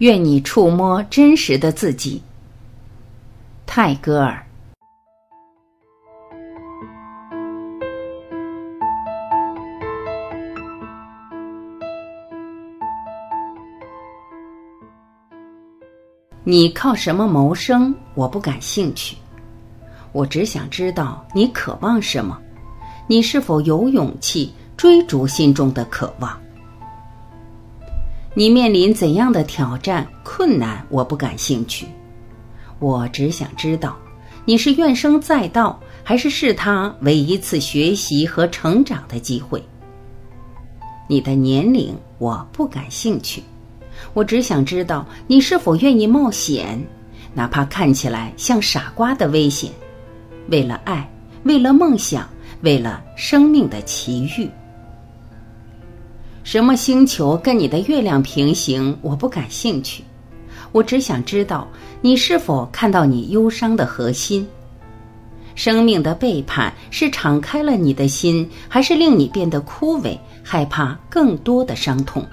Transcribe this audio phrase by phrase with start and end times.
[0.00, 2.22] 愿你触摸真实的自己。
[3.66, 4.42] 泰戈尔。
[16.44, 17.94] 你靠什么谋生？
[18.14, 19.14] 我不感兴趣。
[20.12, 22.40] 我只想知道你渴望什么，
[23.06, 26.40] 你是否有勇气追逐心中的渴望？
[28.32, 30.86] 你面临怎样的挑战、困难？
[30.88, 31.84] 我不感兴趣。
[32.78, 33.96] 我只想知道，
[34.44, 39.60] 你是怨声载道，还是视它为一次学习和成长的机会？
[41.08, 43.42] 你的年龄我不感兴趣。
[44.14, 46.80] 我只想知道你是否愿意冒险，
[47.34, 49.72] 哪怕看起来像傻瓜的危险，
[50.50, 51.06] 为了爱，
[51.42, 54.48] 为了梦想，为了生命的奇遇。
[56.42, 58.96] 什么星球跟你的月亮平行？
[59.02, 60.02] 我不感兴趣。
[60.72, 61.68] 我只想知道
[62.00, 64.46] 你是否看到你忧伤的核心。
[65.54, 72.26] 生命的背叛是敞开了你的心，还是令你变得枯萎，害怕更多的伤痛？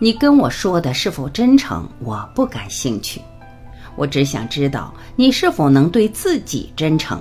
[0.00, 1.88] 你跟我说的是否真诚？
[2.00, 3.20] 我不感兴趣。
[3.96, 7.20] 我只想知道你是否能对自己真诚，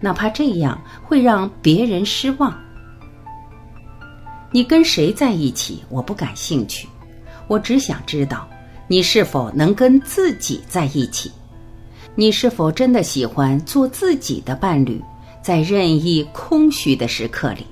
[0.00, 2.52] 哪怕这样会让别人失望。
[4.52, 5.82] 你跟谁在一起？
[5.88, 6.88] 我不感兴趣。
[7.46, 8.48] 我只想知道
[8.88, 11.30] 你是否能跟自己在一起。
[12.16, 15.00] 你是否真的喜欢做自己的伴侣，
[15.40, 17.64] 在任意空虚的时刻里？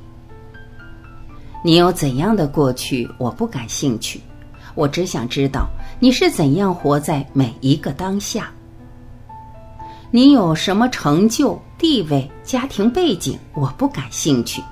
[1.64, 3.08] 你有怎样的过去？
[3.18, 4.20] 我不感兴趣。
[4.76, 5.68] 我只想知道
[5.98, 8.52] 你是怎样活在每一个当下。
[10.12, 13.36] 你有什么成就、地位、家庭背景？
[13.54, 14.62] 我不感兴趣。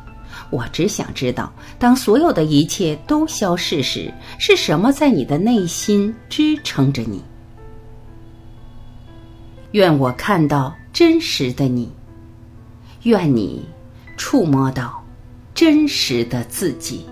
[0.50, 7.22] 我只想知道，当所有的一切都消逝时，是什么在你的内心支撑着你？
[9.72, 11.90] 愿我看到真实的你。
[13.02, 13.64] 愿你
[14.16, 15.04] 触摸到
[15.54, 17.06] 真实的自己。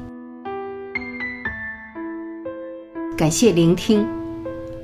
[3.16, 4.04] 感谢聆听，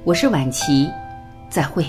[0.04, 0.88] 我是晚琪，
[1.48, 1.84] 再会。